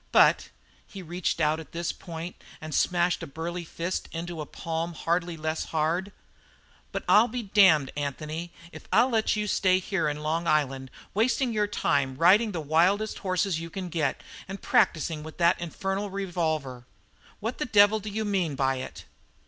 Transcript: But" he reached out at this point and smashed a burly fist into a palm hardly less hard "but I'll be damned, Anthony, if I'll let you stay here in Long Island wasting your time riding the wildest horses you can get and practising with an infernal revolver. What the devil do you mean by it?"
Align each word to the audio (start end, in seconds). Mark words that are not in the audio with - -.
But" 0.11 0.49
he 0.87 1.03
reached 1.03 1.39
out 1.39 1.59
at 1.59 1.73
this 1.73 1.91
point 1.91 2.35
and 2.59 2.73
smashed 2.73 3.21
a 3.21 3.27
burly 3.27 3.63
fist 3.63 4.09
into 4.11 4.41
a 4.41 4.47
palm 4.47 4.93
hardly 4.93 5.37
less 5.37 5.65
hard 5.65 6.11
"but 6.91 7.03
I'll 7.07 7.27
be 7.27 7.43
damned, 7.43 7.91
Anthony, 7.95 8.51
if 8.71 8.87
I'll 8.91 9.09
let 9.09 9.35
you 9.35 9.45
stay 9.45 9.77
here 9.77 10.09
in 10.09 10.23
Long 10.23 10.47
Island 10.47 10.89
wasting 11.13 11.53
your 11.53 11.67
time 11.67 12.15
riding 12.17 12.51
the 12.51 12.61
wildest 12.61 13.19
horses 13.19 13.59
you 13.59 13.69
can 13.69 13.89
get 13.89 14.23
and 14.47 14.59
practising 14.59 15.21
with 15.21 15.39
an 15.39 15.53
infernal 15.59 16.09
revolver. 16.09 16.87
What 17.39 17.59
the 17.59 17.65
devil 17.67 17.99
do 17.99 18.09
you 18.09 18.25
mean 18.25 18.55
by 18.55 18.77
it?" 18.77 19.05